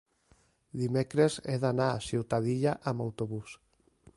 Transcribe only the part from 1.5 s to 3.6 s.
he d'anar a Ciutadilla amb autobús.